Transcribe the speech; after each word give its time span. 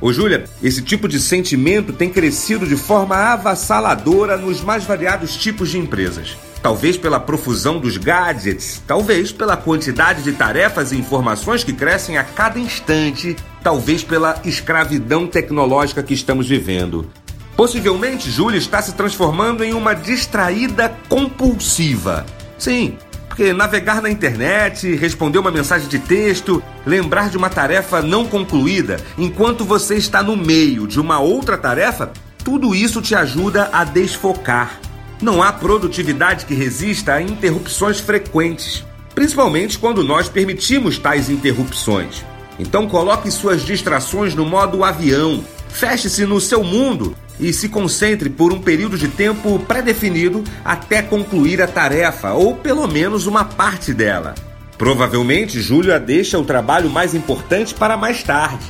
Ô 0.00 0.12
Júlia, 0.12 0.44
esse 0.62 0.82
tipo 0.82 1.08
de 1.08 1.18
sentimento 1.18 1.92
tem 1.92 2.10
crescido 2.10 2.66
de 2.66 2.76
forma 2.76 3.16
avassaladora 3.16 4.36
nos 4.36 4.60
mais 4.60 4.84
variados 4.84 5.36
tipos 5.36 5.70
de 5.70 5.78
empresas. 5.78 6.36
Talvez 6.66 6.96
pela 6.96 7.20
profusão 7.20 7.78
dos 7.78 7.96
gadgets, 7.96 8.82
talvez 8.84 9.30
pela 9.30 9.56
quantidade 9.56 10.24
de 10.24 10.32
tarefas 10.32 10.90
e 10.90 10.96
informações 10.96 11.62
que 11.62 11.72
crescem 11.72 12.18
a 12.18 12.24
cada 12.24 12.58
instante, 12.58 13.36
talvez 13.62 14.02
pela 14.02 14.40
escravidão 14.44 15.28
tecnológica 15.28 16.02
que 16.02 16.12
estamos 16.12 16.48
vivendo. 16.48 17.08
Possivelmente, 17.56 18.28
Júlia 18.28 18.58
está 18.58 18.82
se 18.82 18.94
transformando 18.94 19.62
em 19.62 19.74
uma 19.74 19.94
distraída 19.94 20.92
compulsiva. 21.08 22.26
Sim, 22.58 22.98
porque 23.28 23.52
navegar 23.52 24.02
na 24.02 24.10
internet, 24.10 24.92
responder 24.96 25.38
uma 25.38 25.52
mensagem 25.52 25.86
de 25.86 26.00
texto, 26.00 26.60
lembrar 26.84 27.30
de 27.30 27.36
uma 27.36 27.48
tarefa 27.48 28.02
não 28.02 28.26
concluída 28.26 28.96
enquanto 29.16 29.64
você 29.64 29.94
está 29.94 30.20
no 30.20 30.36
meio 30.36 30.88
de 30.88 30.98
uma 30.98 31.20
outra 31.20 31.56
tarefa, 31.56 32.10
tudo 32.42 32.74
isso 32.74 33.00
te 33.00 33.14
ajuda 33.14 33.70
a 33.72 33.84
desfocar. 33.84 34.80
Não 35.20 35.42
há 35.42 35.50
produtividade 35.50 36.44
que 36.44 36.54
resista 36.54 37.14
a 37.14 37.22
interrupções 37.22 37.98
frequentes, 37.98 38.84
principalmente 39.14 39.78
quando 39.78 40.04
nós 40.04 40.28
permitimos 40.28 40.98
tais 40.98 41.30
interrupções. 41.30 42.22
Então 42.58 42.86
coloque 42.86 43.30
suas 43.30 43.62
distrações 43.62 44.34
no 44.34 44.44
modo 44.44 44.84
avião, 44.84 45.42
feche-se 45.70 46.26
no 46.26 46.38
seu 46.38 46.62
mundo 46.62 47.16
e 47.40 47.50
se 47.50 47.68
concentre 47.68 48.28
por 48.28 48.52
um 48.52 48.60
período 48.60 48.98
de 48.98 49.08
tempo 49.08 49.58
pré-definido 49.60 50.44
até 50.62 51.00
concluir 51.00 51.62
a 51.62 51.66
tarefa, 51.66 52.32
ou 52.32 52.54
pelo 52.54 52.86
menos 52.86 53.26
uma 53.26 53.44
parte 53.44 53.94
dela. 53.94 54.34
Provavelmente, 54.76 55.62
Júlia 55.62 55.98
deixa 55.98 56.38
o 56.38 56.44
trabalho 56.44 56.90
mais 56.90 57.14
importante 57.14 57.74
para 57.74 57.96
mais 57.96 58.22
tarde. 58.22 58.64